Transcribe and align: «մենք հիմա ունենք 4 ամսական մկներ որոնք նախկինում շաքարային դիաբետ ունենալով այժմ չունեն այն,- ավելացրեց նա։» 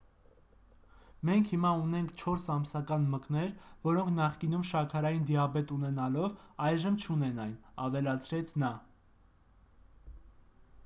«մենք 1.29 1.49
հիմա 1.55 1.71
ունենք 1.81 2.13
4 2.21 2.45
ամսական 2.53 3.03
մկներ 3.11 3.51
որոնք 3.83 4.13
նախկինում 4.19 4.63
շաքարային 4.69 5.27
դիաբետ 5.31 5.73
ունենալով 5.75 6.39
այժմ 6.69 6.97
չունեն 7.03 7.43
այն,- 7.45 7.53
ավելացրեց 7.89 8.55
նա։» 8.63 8.71